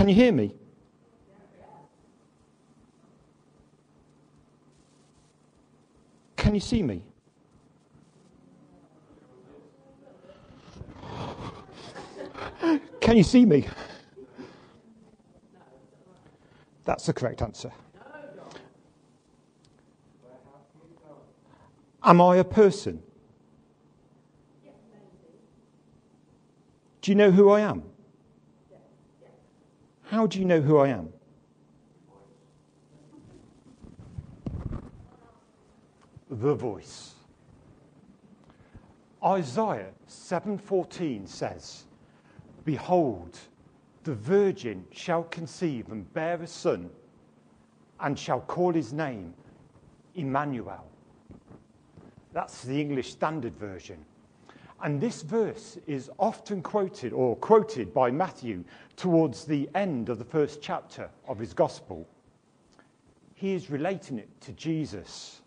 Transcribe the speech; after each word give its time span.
Can 0.00 0.08
you 0.08 0.14
hear 0.14 0.32
me? 0.32 0.50
Can 6.36 6.54
you 6.54 6.60
see 6.60 6.82
me? 6.82 7.04
Can 13.02 13.18
you 13.18 13.22
see 13.22 13.44
me? 13.44 13.68
That's 16.86 17.04
the 17.04 17.12
correct 17.12 17.42
answer. 17.42 17.70
Am 22.02 22.22
I 22.22 22.36
a 22.36 22.44
person? 22.44 23.02
Do 27.02 27.10
you 27.10 27.14
know 27.14 27.30
who 27.30 27.50
I 27.50 27.60
am? 27.60 27.82
How 30.10 30.26
do 30.26 30.40
you 30.40 30.44
know 30.44 30.60
who 30.60 30.76
I 30.78 30.88
am? 30.88 31.12
The 36.28 36.52
voice. 36.52 37.14
Isaiah 39.24 39.92
7:14 40.08 41.28
says, 41.28 41.84
"Behold, 42.64 43.38
the 44.02 44.16
virgin 44.16 44.84
shall 44.90 45.22
conceive 45.22 45.92
and 45.92 46.12
bear 46.12 46.42
a 46.42 46.46
son, 46.48 46.90
and 48.00 48.18
shall 48.18 48.40
call 48.40 48.72
his 48.72 48.92
name 48.92 49.32
Emmanuel." 50.16 50.86
That's 52.32 52.64
the 52.64 52.80
English 52.80 53.12
Standard 53.12 53.54
Version. 53.54 54.04
And 54.82 55.00
this 55.00 55.22
verse 55.22 55.78
is 55.86 56.10
often 56.18 56.62
quoted 56.62 57.12
or 57.12 57.36
quoted 57.36 57.92
by 57.92 58.10
Matthew 58.10 58.64
towards 58.96 59.44
the 59.44 59.68
end 59.74 60.08
of 60.08 60.18
the 60.18 60.24
first 60.24 60.62
chapter 60.62 61.10
of 61.28 61.38
his 61.38 61.52
gospel. 61.52 62.08
He 63.34 63.52
is 63.52 63.70
relating 63.70 64.18
it 64.18 64.28
to 64.42 64.52
Jesus. 64.52 65.42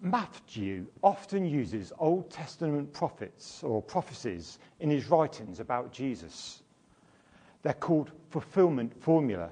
Matthew 0.00 0.86
often 1.02 1.44
uses 1.44 1.92
Old 1.98 2.30
Testament 2.30 2.92
prophets 2.92 3.62
or 3.62 3.82
prophecies 3.82 4.58
in 4.80 4.88
his 4.88 5.08
writings 5.08 5.60
about 5.60 5.92
Jesus. 5.92 6.62
They're 7.62 7.72
called 7.74 8.12
fulfillment 8.30 8.92
formula, 9.02 9.50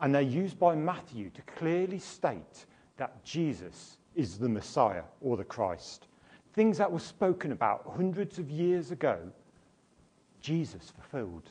and 0.00 0.14
they're 0.14 0.22
used 0.22 0.58
by 0.58 0.74
Matthew 0.74 1.30
to 1.30 1.42
clearly 1.42 1.98
state 1.98 2.66
that 2.96 3.24
Jesus 3.24 3.96
is 4.14 4.38
the 4.38 4.48
Messiah 4.48 5.04
or 5.20 5.36
the 5.36 5.44
Christ. 5.44 6.06
Things 6.52 6.78
that 6.78 6.92
were 6.92 6.98
spoken 6.98 7.52
about 7.52 7.90
hundreds 7.96 8.38
of 8.38 8.50
years 8.50 8.90
ago, 8.90 9.18
Jesus 10.40 10.90
fulfilled. 10.90 11.48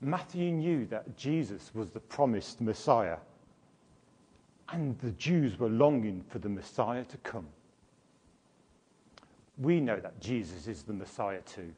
Matthew 0.00 0.52
knew 0.52 0.86
that 0.86 1.16
Jesus 1.16 1.70
was 1.74 1.90
the 1.90 2.00
promised 2.00 2.60
Messiah, 2.60 3.16
and 4.70 4.98
the 4.98 5.12
Jews 5.12 5.58
were 5.58 5.70
longing 5.70 6.22
for 6.28 6.38
the 6.38 6.48
Messiah 6.48 7.04
to 7.04 7.16
come. 7.18 7.46
We 9.56 9.80
know 9.80 9.98
that 9.98 10.20
Jesus 10.20 10.68
is 10.68 10.82
the 10.82 10.92
Messiah 10.92 11.40
too. 11.40 11.72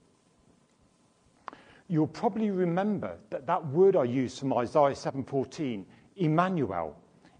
You'll 1.88 2.06
probably 2.06 2.50
remember 2.50 3.16
that 3.30 3.46
that 3.46 3.66
word 3.68 3.96
I 3.96 4.04
used 4.04 4.38
from 4.38 4.52
Isaiah 4.52 4.94
7:14, 4.94 5.84
Emmanuel, 6.16 6.96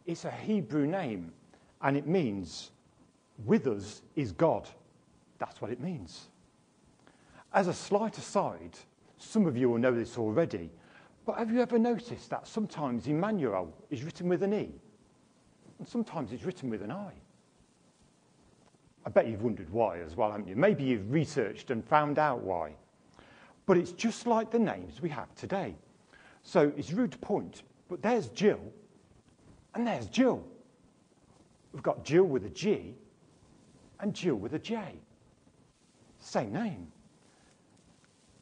it's 0.07 0.25
a 0.25 0.31
Hebrew 0.31 0.87
name 0.87 1.33
and 1.83 1.97
it 1.97 2.07
means 2.07 2.73
with 3.45 3.67
us 3.67 4.03
is 4.17 4.33
God. 4.33 4.69
That's 5.39 5.61
what 5.61 5.71
it 5.71 5.81
means. 5.81 6.29
As 7.53 7.67
a 7.67 7.75
slight 7.75 8.19
aside, 8.19 8.79
some 9.19 9.47
of 9.47 9.57
you 9.57 9.69
will 9.69 9.79
know 9.79 9.95
this 9.95 10.19
already, 10.19 10.71
but 11.27 11.39
have 11.39 11.51
you 11.51 11.61
ever 11.61 11.79
noticed 11.79 12.31
that 12.31 12.47
sometimes 12.47 13.07
Emmanuel 13.07 13.73
is 13.91 14.03
written 14.03 14.29
with 14.29 14.43
an 14.43 14.55
E 14.55 14.71
and 15.79 15.89
sometimes 15.89 16.33
it's 16.33 16.45
written 16.45 16.71
with 16.71 16.83
an 16.83 16.91
I? 16.91 17.13
I 19.05 19.11
bet 19.11 19.27
you've 19.27 19.43
wondered 19.43 19.71
why 19.71 20.01
as 20.01 20.15
well, 20.17 20.31
haven't 20.31 20.49
you? 20.49 20.57
Maybe 20.57 20.85
you've 20.85 21.11
researched 21.11 21.71
and 21.71 21.85
found 21.85 22.19
out 22.19 22.43
why. 22.43 22.75
But 23.67 23.79
it's 23.79 23.93
just 23.93 24.27
like 24.27 24.51
the 24.51 24.59
names 24.59 25.01
we 25.01 25.09
have 25.09 25.35
today. 25.35 25.75
So 26.43 26.73
it's 26.77 26.93
rude 26.93 27.13
to 27.13 27.19
point, 27.19 27.63
but 27.89 28.03
there's 28.03 28.29
Jill 28.29 28.61
and 29.75 29.87
there's 29.87 30.07
Jill. 30.07 30.45
We've 31.73 31.83
got 31.83 32.05
Gill 32.05 32.25
with 32.25 32.45
a 32.45 32.51
G 32.51 32.95
and 34.01 34.15
Jill 34.15 34.37
with 34.37 34.55
a 34.55 34.59
J. 34.59 35.01
Same 36.19 36.53
name. 36.53 36.89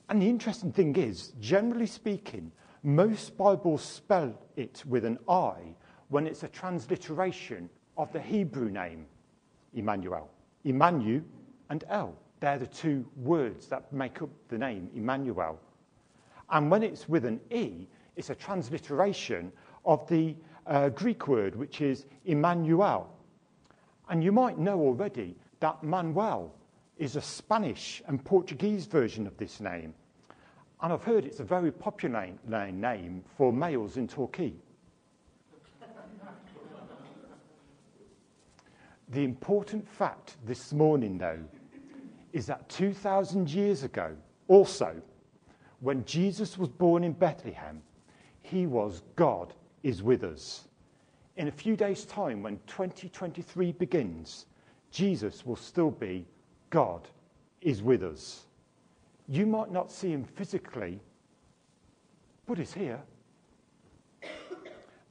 And 0.09 0.23
the 0.23 0.29
interesting 0.29 0.73
thing 0.73 0.97
is, 0.97 1.33
generally 1.41 1.87
speaking, 1.87 2.51
most 2.83 3.37
Bibles 3.37 3.83
spell 3.83 4.35
it 4.57 4.83
with 4.87 5.05
an 5.05 5.19
I 5.29 5.75
when 6.09 6.27
it's 6.27 6.43
a 6.43 6.49
transliteration 6.49 7.69
of 7.97 8.13
the 8.13 8.21
Hebrew 8.21 8.71
name, 8.71 9.07
Immanuel. 9.75 10.31
Emmanuel 10.65 11.23
and 11.71 11.85
El. 11.89 12.15
They're 12.41 12.59
the 12.59 12.67
two 12.67 13.05
words 13.17 13.67
that 13.69 13.93
make 13.93 14.23
up 14.23 14.31
the 14.49 14.59
name 14.59 14.89
Emmanuel. 14.95 15.59
And 16.51 16.71
when 16.71 16.83
it's 16.83 17.09
with 17.09 17.25
an 17.25 17.41
E, 17.51 17.87
it's 18.17 18.31
a 18.31 18.35
transliteration 18.35 19.53
of 19.85 20.09
the 20.09 20.35
uh, 20.67 20.89
Greek 20.91 21.29
word, 21.29 21.55
which 21.57 21.81
is 21.81 22.07
Emmanuel. 22.25 23.13
And 24.09 24.25
you 24.25 24.33
might 24.33 24.59
know 24.59 24.81
already 24.81 25.37
that 25.61 25.83
Manuel 25.83 26.55
is 26.97 27.17
a 27.17 27.21
Spanish 27.21 28.03
and 28.07 28.25
Portuguese 28.25 28.87
version 28.87 29.27
of 29.27 29.37
this 29.37 29.61
name. 29.61 29.95
And 30.81 30.93
I've 30.93 31.03
heard 31.03 31.25
it's 31.25 31.41
a 31.41 31.45
very 31.45 31.73
popular 31.73 32.29
name 32.47 33.25
for 33.37 33.53
males 33.53 33.97
in 33.97 34.07
Torquay. 34.07 34.53
the 39.11 39.25
important 39.25 39.89
fact 39.89 40.37
this 40.45 40.73
morning, 40.73 41.19
though, 41.19 41.43
is 42.33 42.47
that 42.47 42.69
2,000 42.69 43.51
years 43.51 43.83
ago, 43.83 44.15
also, 44.49 45.01
when 45.81 46.05
Jesus 46.05 46.59
was 46.59 46.69
born 46.69 47.05
in 47.05 47.13
Bethlehem, 47.13 47.83
he 48.43 48.67
was 48.67 49.03
God 49.17 49.55
is 49.83 50.03
with 50.03 50.25
us. 50.25 50.69
In 51.37 51.49
a 51.49 51.53
few 51.53 51.77
days' 51.77 52.05
time, 52.05 52.43
when 52.43 52.59
2023 52.67 53.73
begins, 53.73 54.47
Jesus 54.91 55.45
will 55.45 55.57
still 55.57 55.91
be 55.91 56.25
God 56.71 57.09
is 57.61 57.83
with 57.83 58.03
us. 58.03 58.47
You 59.29 59.47
might 59.47 59.71
not 59.71 59.91
see 59.91 60.11
him 60.11 60.25
physically, 60.25 61.01
but 62.47 62.59
he's 62.59 62.73
here. 62.73 63.01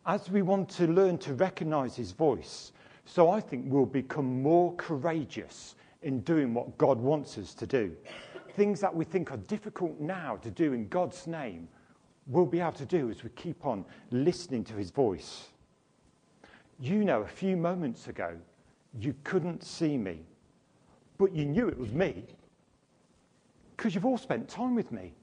As 0.06 0.30
we 0.30 0.42
want 0.42 0.70
to 0.70 0.88
learn 0.88 1.18
to 1.20 1.34
recognize 1.34 1.96
his 1.96 2.12
voice, 2.12 2.72
so 3.06 3.30
I 3.30 3.40
think 3.40 3.66
we'll 3.68 3.86
become 3.86 4.42
more 4.42 4.74
courageous 4.76 5.76
in 6.02 6.22
doing 6.22 6.54
what 6.54 6.78
God 6.78 7.00
wants 7.00 7.38
us 7.38 7.54
to 7.56 7.68
do. 7.68 7.96
Things 8.56 8.80
that 8.80 8.96
we 8.96 9.06
think 9.06 9.32
are 9.32 9.38
difficult 9.38 10.00
now 10.00 10.38
to 10.38 10.50
do 10.50 10.74
in 10.74 10.88
God's 10.88 11.28
name, 11.28 11.68
we'll 12.26 12.46
be 12.46 12.60
able 12.60 12.72
to 12.74 12.86
do 12.86 13.10
as 13.10 13.24
we 13.24 13.30
keep 13.32 13.66
on 13.66 13.86
listening 14.12 14.64
to 14.66 14.74
his 14.74 14.90
voice. 14.90 15.48
You 16.80 17.04
know, 17.04 17.22
a 17.22 17.28
few 17.28 17.58
moments 17.58 18.08
ago, 18.08 18.38
you 19.00 19.16
couldn't 19.24 19.64
see 19.64 19.98
me, 19.98 20.20
but 21.18 21.34
you 21.34 21.46
knew 21.46 21.68
it 21.68 21.78
was 21.78 21.92
me 21.92 22.26
because 23.76 23.94
you've 23.94 24.06
all 24.06 24.18
spent 24.18 24.50
time 24.50 24.76
with 24.76 24.92
me. 24.92 25.14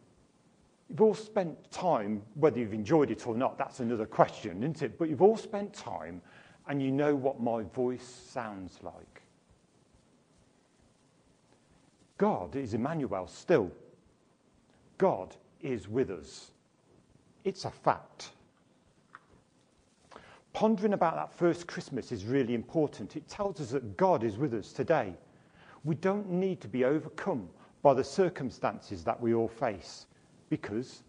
You've 0.89 1.01
all 1.01 1.15
spent 1.15 1.71
time, 1.71 2.23
whether 2.35 2.59
you've 2.59 2.75
enjoyed 2.75 3.11
it 3.11 3.27
or 3.27 3.35
not, 3.35 3.59
that's 3.59 3.81
another 3.81 4.07
question, 4.07 4.63
isn't 4.63 4.83
it? 4.83 4.99
But 4.99 5.09
you've 5.09 5.23
all 5.23 5.37
spent 5.37 5.73
time 5.73 6.23
and 6.69 6.83
you 6.83 6.93
know 6.93 7.15
what 7.15 7.41
my 7.41 7.63
voice 7.63 8.07
sounds 8.31 8.79
like. 8.83 9.23
God 12.17 12.55
is 12.55 12.75
Emmanuel 12.75 13.27
still. 13.27 13.71
God 14.99 15.35
is 15.61 15.89
with 15.89 16.11
us. 16.11 16.53
It's 17.45 17.65
a 17.65 17.71
fact 17.71 18.31
pondering 20.55 20.93
about 20.95 21.17
that 21.17 21.37
first 21.37 21.67
Christmas 21.67 22.13
is 22.13 22.25
really 22.25 22.55
important. 22.55 23.17
It 23.17 23.29
tells 23.29 23.61
us 23.61 23.71
that 23.73 23.97
God 23.97 24.25
is 24.25 24.39
with 24.39 24.55
us 24.55 24.73
today. 24.73 25.13
We 25.83 25.97
don't 25.97 26.31
need 26.31 26.61
to 26.63 26.69
be 26.69 26.85
overcome 26.85 27.49
by 27.83 27.93
the 27.93 28.05
circumstances 28.05 29.05
that 29.05 29.21
we 29.21 29.35
all 29.35 29.49
face 29.49 30.07
because 30.49 31.03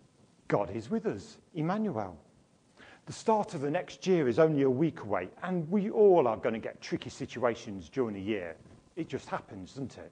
God 0.47 0.75
is 0.75 0.89
with 0.89 1.05
us, 1.05 1.37
Emmanuel. 1.53 2.17
The 3.05 3.13
start 3.13 3.53
of 3.53 3.61
the 3.61 3.69
next 3.69 4.05
year 4.07 4.27
is 4.27 4.39
only 4.39 4.63
a 4.63 4.69
week 4.69 5.01
away, 5.01 5.29
and 5.43 5.69
we 5.69 5.91
all 5.91 6.27
are 6.27 6.37
going 6.37 6.53
to 6.53 6.59
get 6.59 6.81
tricky 6.81 7.11
situations 7.11 7.87
during 7.87 8.15
the 8.15 8.21
year. 8.21 8.55
It 8.95 9.07
just 9.07 9.29
happens, 9.29 9.73
doesn't 9.73 9.97
it? 9.99 10.11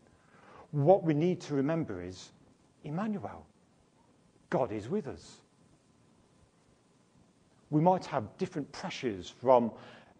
What 0.72 1.04
we 1.04 1.16
need 1.16 1.42
to 1.42 1.56
remember 1.56 2.04
is 2.04 2.32
Emmanuel, 2.84 3.46
God 4.52 4.72
is 4.72 4.90
with 4.90 5.08
us 5.08 5.43
we 7.74 7.82
might 7.82 8.06
have 8.06 8.38
different 8.38 8.72
pressures 8.72 9.28
from 9.28 9.72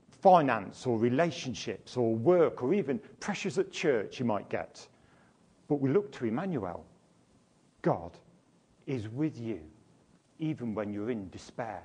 finance 0.10 0.88
or 0.88 0.98
relationships 0.98 1.96
or 1.96 2.16
work 2.16 2.64
or 2.64 2.74
even 2.74 3.00
pressures 3.20 3.60
at 3.60 3.72
church 3.72 4.20
you 4.20 4.26
might 4.26 4.50
get. 4.50 4.88
But 5.68 5.76
we 5.76 5.92
look 5.92 6.12
to 6.14 6.26
Emmanuel. 6.26 6.84
God 7.84 8.18
is 8.88 9.08
with 9.08 9.40
you, 9.40 9.60
even 10.40 10.74
when 10.74 10.92
you're 10.92 11.12
in 11.12 11.30
despair. 11.30 11.84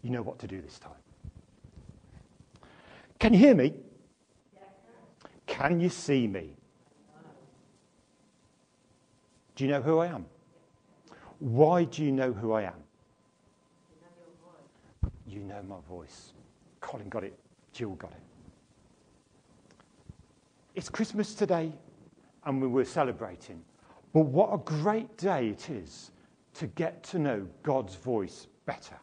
You 0.00 0.10
know 0.10 0.22
what 0.22 0.38
to 0.38 0.46
do 0.46 0.62
this 0.62 0.78
time. 0.78 0.92
Can 3.18 3.34
you 3.34 3.38
hear 3.38 3.54
me? 3.54 3.74
Can 5.46 5.78
you 5.78 5.90
see 5.90 6.26
me? 6.26 6.56
Do 9.56 9.64
you 9.64 9.70
know 9.70 9.82
who 9.82 9.98
I 9.98 10.06
am? 10.06 10.24
Why 11.38 11.84
do 11.84 12.04
you 12.04 12.12
know 12.12 12.32
who 12.32 12.52
I 12.52 12.62
am? 12.62 12.74
You 15.26 15.40
know 15.40 15.62
my 15.62 15.76
voice. 15.88 16.32
Colin 16.80 17.08
got 17.08 17.24
it. 17.24 17.38
Jill 17.72 17.94
got 17.96 18.12
it. 18.12 18.22
It's 20.74 20.88
Christmas 20.88 21.34
today, 21.34 21.72
and 22.44 22.60
we 22.60 22.68
were 22.68 22.84
celebrating. 22.84 23.62
But 24.12 24.26
what 24.26 24.52
a 24.52 24.58
great 24.58 25.16
day 25.16 25.48
it 25.48 25.70
is 25.70 26.10
to 26.54 26.66
get 26.68 27.02
to 27.04 27.18
know 27.18 27.46
God's 27.62 27.96
voice 27.96 28.46
better. 28.66 28.96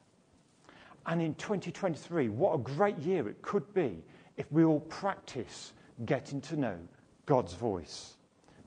And 1.05 1.21
in 1.21 1.35
2023, 1.35 2.29
what 2.29 2.55
a 2.55 2.57
great 2.57 2.97
year 2.99 3.27
it 3.27 3.41
could 3.41 3.73
be 3.73 4.03
if 4.37 4.49
we 4.51 4.63
all 4.63 4.79
practice 4.81 5.73
getting 6.05 6.39
to 6.41 6.55
know 6.55 6.77
God's 7.25 7.53
voice. 7.53 8.15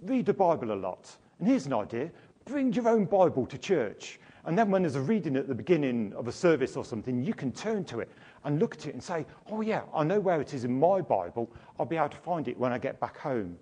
Read 0.02 0.26
the 0.26 0.34
Bible 0.34 0.72
a 0.72 0.75
lot. 0.75 1.16
And 1.38 1.49
here's 1.49 1.66
an 1.66 1.72
idea 1.72 2.11
bring 2.44 2.73
your 2.73 2.88
own 2.88 3.05
Bible 3.05 3.46
to 3.46 3.58
church. 3.58 4.20
And 4.46 4.58
then 4.58 4.70
when 4.70 4.82
there's 4.82 4.96
a 4.96 5.00
reading 5.00 5.37
at 5.37 5.49
the 5.49 5.55
beginning 5.55 6.12
of 6.14 6.29
a 6.29 6.32
service 6.32 6.76
or 6.76 6.85
something, 6.85 7.23
you 7.23 7.32
can 7.32 7.50
turn 7.50 7.85
to 7.87 8.00
it 8.00 8.11
and 8.44 8.58
look 8.58 8.75
at 8.75 8.87
it 8.87 8.93
and 8.93 9.02
say, 9.02 9.25
oh, 9.50 9.62
yeah, 9.62 9.82
I 9.94 10.05
know 10.05 10.20
where 10.20 10.41
it 10.41 10.52
is 10.52 10.64
in 10.64 10.79
my 10.79 11.00
Bible. 11.00 11.50
I'll 11.79 11.87
be 11.87 11.96
able 11.96 12.11
to 12.11 12.17
find 12.19 12.46
it 12.46 12.58
when 12.58 12.70
I 12.73 12.79
get 12.79 13.00
back 13.00 13.17
home. 13.17 13.56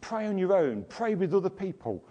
Pray 0.00 0.26
on 0.26 0.36
your 0.36 0.56
own, 0.56 0.84
pray 0.88 1.14
with 1.14 1.32
other 1.32 1.48
people, 1.48 2.04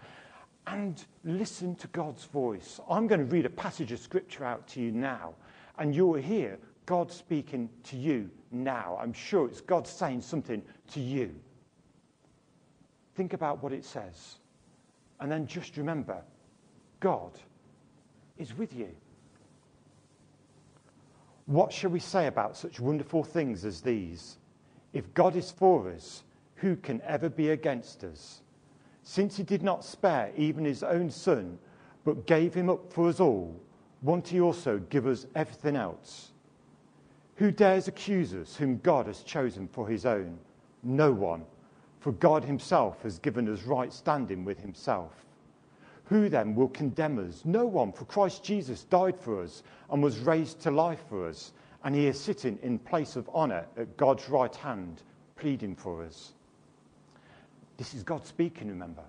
and 0.67 1.03
listen 1.25 1.75
to 1.75 1.87
God's 1.87 2.23
voice. 2.23 2.79
I'm 2.89 3.05
going 3.05 3.19
to 3.19 3.25
read 3.25 3.45
a 3.45 3.49
passage 3.49 3.91
of 3.91 3.99
scripture 3.99 4.45
out 4.45 4.65
to 4.69 4.81
you 4.81 4.91
now, 4.91 5.33
and 5.77 5.93
you'll 5.93 6.13
hear 6.13 6.57
God 6.85 7.11
speaking 7.11 7.69
to 7.83 7.97
you 7.97 8.29
now. 8.51 8.97
I'm 9.01 9.13
sure 9.13 9.47
it's 9.47 9.61
God 9.61 9.85
saying 9.85 10.21
something 10.21 10.63
to 10.93 10.99
you. 11.01 11.35
Think 13.15 13.33
about 13.33 13.61
what 13.61 13.73
it 13.73 13.83
says. 13.83 14.37
And 15.23 15.31
then 15.31 15.47
just 15.47 15.77
remember 15.77 16.17
God 16.99 17.31
is 18.37 18.57
with 18.57 18.73
you. 18.73 18.89
What 21.45 21.71
shall 21.71 21.91
we 21.91 22.01
say 22.01 22.27
about 22.27 22.57
such 22.57 22.81
wonderful 22.81 23.23
things 23.23 23.63
as 23.63 23.79
these? 23.79 24.37
If 24.91 25.13
God 25.13 25.37
is 25.37 25.49
for 25.49 25.89
us, 25.89 26.23
who 26.55 26.75
can 26.75 27.01
ever 27.03 27.29
be 27.29 27.51
against 27.51 28.03
us? 28.03 28.41
Since 29.03 29.37
he 29.37 29.43
did 29.43 29.63
not 29.63 29.85
spare 29.85 30.33
even 30.35 30.65
his 30.65 30.83
own 30.83 31.09
son, 31.09 31.57
but 32.03 32.27
gave 32.27 32.53
him 32.53 32.69
up 32.69 32.91
for 32.91 33.07
us 33.07 33.21
all, 33.21 33.57
won't 34.01 34.27
he 34.27 34.41
also 34.41 34.77
give 34.89 35.07
us 35.07 35.25
everything 35.35 35.77
else? 35.77 36.33
Who 37.35 37.49
dares 37.49 37.87
accuse 37.87 38.33
us 38.33 38.57
whom 38.57 38.79
God 38.79 39.07
has 39.07 39.23
chosen 39.23 39.69
for 39.69 39.87
his 39.87 40.05
own? 40.05 40.37
No 40.83 41.13
one, 41.13 41.45
for 42.03 42.11
God 42.11 42.43
himself 42.43 43.01
has 43.03 43.17
given 43.17 43.47
us 43.47 43.63
right 43.63 43.91
standing 43.93 44.43
with 44.43 44.59
himself. 44.59 45.13
Who 46.07 46.27
then 46.27 46.53
will 46.53 46.67
condemn 46.67 47.17
us? 47.17 47.43
No 47.45 47.65
one, 47.65 47.93
for 47.93 48.03
Christ 48.03 48.43
Jesus 48.43 48.83
died 48.83 49.17
for 49.17 49.41
us 49.41 49.63
and 49.89 50.03
was 50.03 50.19
raised 50.19 50.59
to 50.63 50.69
life 50.69 50.99
for 51.07 51.25
us, 51.25 51.53
and 51.85 51.95
he 51.95 52.07
is 52.07 52.19
sitting 52.19 52.59
in 52.61 52.77
place 52.77 53.15
of 53.15 53.29
honour 53.29 53.65
at 53.77 53.95
God's 53.95 54.27
right 54.27 54.53
hand, 54.53 55.01
pleading 55.37 55.77
for 55.77 56.03
us. 56.03 56.33
This 57.77 57.93
is 57.93 58.03
God 58.03 58.27
speaking, 58.27 58.67
remember. 58.67 59.03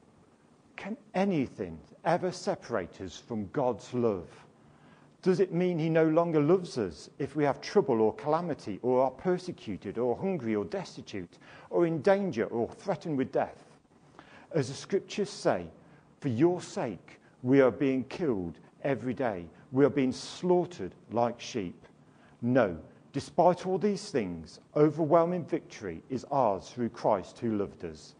Can 0.77 0.97
anything 1.17 1.81
ever 2.05 2.31
separate 2.31 3.01
us 3.01 3.17
from 3.19 3.49
God's 3.49 3.93
love? 3.93 4.29
Does 5.25 5.41
it 5.41 5.55
mean 5.55 5.79
he 5.79 5.89
no 5.89 6.07
longer 6.07 6.39
loves 6.39 6.77
us 6.77 7.09
if 7.19 7.35
we 7.35 7.45
have 7.45 7.59
trouble 7.63 8.03
or 8.03 8.13
calamity, 8.13 8.79
or 8.83 9.03
are 9.03 9.11
persecuted, 9.11 9.97
or 9.97 10.15
hungry, 10.15 10.55
or 10.55 10.67
destitute, 10.67 11.39
or 11.71 11.87
in 11.87 12.03
danger, 12.03 12.45
or 12.45 12.69
threatened 12.69 13.17
with 13.17 13.33
death? 13.33 13.65
As 14.53 14.69
the 14.69 14.75
scriptures 14.75 15.31
say, 15.31 15.67
for 16.21 16.29
your 16.29 16.61
sake 16.61 17.21
we 17.43 17.63
are 17.63 17.71
being 17.71 18.05
killed 18.05 18.59
every 18.83 19.15
day, 19.15 19.47
we 19.73 19.87
are 19.87 19.91
being 19.91 20.13
slaughtered 20.13 20.95
like 21.11 21.41
sheep. 21.41 21.87
No, 22.43 22.77
despite 23.15 23.67
all 23.67 23.79
these 23.79 24.11
things, 24.11 24.61
overwhelming 24.77 25.47
victory 25.47 26.03
is 26.11 26.27
ours 26.31 26.69
through 26.69 26.91
Christ 26.91 27.39
who 27.39 27.57
loved 27.57 27.87
us. 27.87 28.15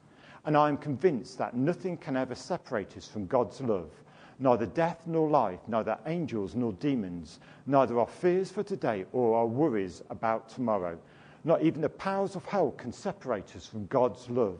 And 0.47 0.57
I 0.57 0.71
am 0.71 0.79
convinced 0.79 1.37
that 1.37 1.55
nothing 1.55 1.99
can 1.99 2.17
ever 2.17 2.35
separate 2.35 2.97
us 2.97 3.07
from 3.07 3.27
God's 3.27 3.61
love 3.61 3.91
neither 4.39 4.67
death 4.67 5.03
nor 5.07 5.29
life, 5.29 5.61
neither 5.69 5.99
angels 6.07 6.55
nor 6.55 6.73
demons, 6.75 7.41
neither 7.67 7.99
our 7.99 8.07
fears 8.07 8.51
for 8.51 8.63
today 8.63 9.05
or 9.13 9.37
our 9.37 9.47
worries 9.47 10.03
about 10.11 10.49
tomorrow. 10.49 10.99
Not 11.45 11.63
even 11.63 11.81
the 11.81 11.89
powers 11.89 12.37
of 12.37 12.45
hell 12.47 12.71
can 12.73 12.93
separate 12.93 13.55
us 13.55 13.67
from 13.67 13.87
God's 13.87 14.29
love. 14.31 14.59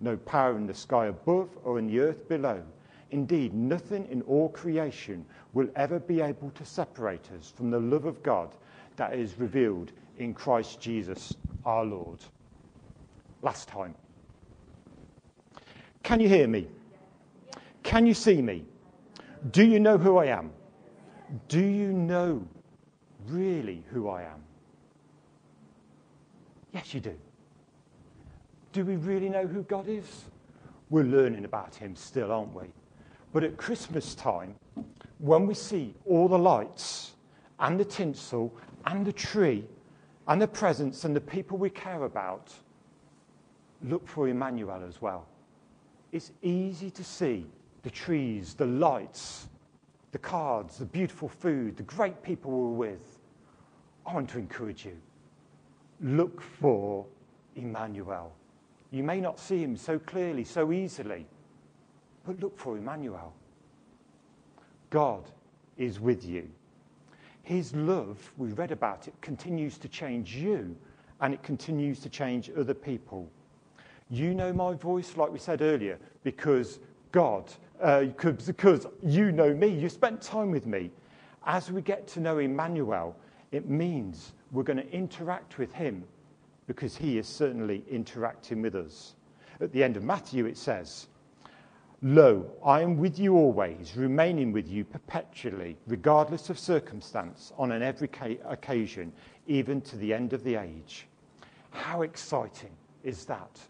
No 0.00 0.16
power 0.16 0.56
in 0.56 0.66
the 0.66 0.74
sky 0.74 1.06
above 1.06 1.48
or 1.64 1.78
in 1.78 1.86
the 1.86 2.00
earth 2.00 2.28
below. 2.28 2.62
Indeed, 3.10 3.54
nothing 3.54 4.06
in 4.10 4.22
all 4.22 4.50
creation 4.50 5.24
will 5.52 5.68
ever 5.76 5.98
be 5.98 6.20
able 6.20 6.50
to 6.50 6.64
separate 6.64 7.28
us 7.36 7.52
from 7.56 7.70
the 7.70 7.80
love 7.80 8.04
of 8.04 8.22
God 8.22 8.50
that 8.96 9.14
is 9.14 9.38
revealed 9.38 9.92
in 10.18 10.34
Christ 10.34 10.80
Jesus 10.80 11.34
our 11.64 11.84
Lord. 11.84 12.18
Last 13.42 13.68
time. 13.68 13.94
Can 16.02 16.20
you 16.20 16.28
hear 16.28 16.46
me? 16.46 16.68
Can 17.82 18.06
you 18.06 18.14
see 18.14 18.40
me? 18.42 18.64
Do 19.50 19.64
you 19.64 19.80
know 19.80 19.96
who 19.96 20.18
I 20.18 20.26
am? 20.26 20.52
Do 21.48 21.60
you 21.60 21.92
know 21.92 22.46
really 23.26 23.82
who 23.90 24.08
I 24.08 24.22
am? 24.22 24.42
Yes, 26.72 26.92
you 26.92 27.00
do. 27.00 27.16
Do 28.72 28.84
we 28.84 28.96
really 28.96 29.28
know 29.28 29.46
who 29.46 29.62
God 29.62 29.88
is? 29.88 30.24
We're 30.90 31.04
learning 31.04 31.44
about 31.44 31.74
him 31.74 31.96
still, 31.96 32.30
aren't 32.30 32.54
we? 32.54 32.66
But 33.32 33.44
at 33.44 33.56
Christmas 33.56 34.14
time, 34.14 34.54
when 35.18 35.46
we 35.46 35.54
see 35.54 35.94
all 36.04 36.28
the 36.28 36.38
lights 36.38 37.12
and 37.58 37.78
the 37.78 37.84
tinsel 37.84 38.54
and 38.86 39.06
the 39.06 39.12
tree 39.12 39.64
and 40.28 40.40
the 40.40 40.48
presents 40.48 41.04
and 41.04 41.14
the 41.14 41.20
people 41.20 41.56
we 41.58 41.70
care 41.70 42.04
about, 42.04 42.52
look 43.82 44.06
for 44.06 44.28
Emmanuel 44.28 44.82
as 44.86 45.00
well. 45.00 45.26
It's 46.12 46.32
easy 46.42 46.90
to 46.90 47.04
see 47.04 47.46
the 47.82 47.90
trees, 47.90 48.54
the 48.54 48.66
lights, 48.66 49.48
the 50.12 50.18
cards, 50.18 50.78
the 50.78 50.84
beautiful 50.84 51.28
food, 51.28 51.76
the 51.76 51.82
great 51.84 52.22
people 52.22 52.50
we're 52.50 52.88
with. 52.88 53.18
I 54.06 54.14
want 54.14 54.30
to 54.30 54.38
encourage 54.38 54.84
you. 54.84 54.96
Look 56.00 56.40
for 56.40 57.06
Emmanuel. 57.56 58.32
You 58.90 59.02
may 59.02 59.20
not 59.20 59.38
see 59.38 59.58
him 59.62 59.76
so 59.76 59.98
clearly, 59.98 60.44
so 60.44 60.72
easily, 60.72 61.26
but 62.26 62.40
look 62.40 62.58
for 62.58 62.76
Emmanuel. 62.76 63.32
God 64.90 65.24
is 65.76 66.00
with 66.00 66.24
you. 66.24 66.48
His 67.42 67.74
love, 67.74 68.32
we 68.36 68.48
read 68.52 68.72
about 68.72 69.08
it, 69.08 69.14
continues 69.20 69.78
to 69.78 69.88
change 69.88 70.34
you 70.34 70.76
and 71.20 71.34
it 71.34 71.42
continues 71.42 72.00
to 72.00 72.08
change 72.08 72.50
other 72.56 72.74
people. 72.74 73.28
You 74.10 74.34
know 74.34 74.52
my 74.52 74.74
voice, 74.74 75.16
like 75.16 75.30
we 75.30 75.38
said 75.38 75.62
earlier, 75.62 75.98
because 76.24 76.80
God 77.12 77.52
uh, 77.80 78.04
because 78.04 78.86
you 79.02 79.32
know 79.32 79.54
me, 79.54 79.68
you 79.68 79.88
spent 79.88 80.20
time 80.20 80.50
with 80.50 80.66
me. 80.66 80.90
As 81.46 81.70
we 81.70 81.82
get 81.82 82.06
to 82.08 82.20
know 82.20 82.38
Emmanuel, 82.38 83.16
it 83.52 83.68
means 83.68 84.32
we're 84.52 84.62
going 84.62 84.76
to 84.76 84.92
interact 84.92 85.58
with 85.58 85.72
him 85.72 86.04
because 86.66 86.96
he 86.96 87.18
is 87.18 87.26
certainly 87.26 87.82
interacting 87.90 88.62
with 88.62 88.74
us. 88.74 89.14
At 89.60 89.72
the 89.72 89.82
end 89.82 89.96
of 89.96 90.04
Matthew, 90.04 90.46
it 90.46 90.56
says, 90.56 91.08
Lo, 92.02 92.50
I 92.64 92.80
am 92.80 92.96
with 92.96 93.18
you 93.18 93.36
always, 93.36 93.94
remaining 93.94 94.52
with 94.52 94.68
you 94.68 94.84
perpetually, 94.84 95.76
regardless 95.86 96.48
of 96.48 96.58
circumstance, 96.58 97.52
on 97.58 97.72
an 97.72 97.82
every 97.82 98.08
occasion, 98.46 99.12
even 99.46 99.82
to 99.82 99.96
the 99.96 100.14
end 100.14 100.32
of 100.32 100.42
the 100.42 100.54
age. 100.54 101.06
How 101.72 102.02
exciting 102.02 102.70
is 103.04 103.26
that? 103.26 103.60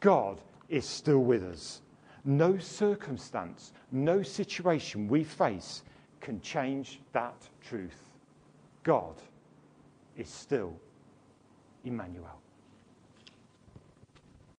God 0.00 0.40
is 0.68 0.84
still 0.84 1.20
with 1.20 1.44
us. 1.44 1.80
No 2.26 2.58
circumstance, 2.58 3.72
no 3.92 4.20
situation 4.20 5.06
we 5.06 5.22
face 5.22 5.84
can 6.20 6.40
change 6.40 7.00
that 7.12 7.48
truth. 7.60 8.02
God 8.82 9.14
is 10.16 10.28
still 10.28 10.76
Emmanuel. 11.84 12.40